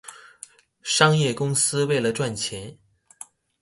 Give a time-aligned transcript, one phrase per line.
[0.81, 2.79] 商業公司為了賺錢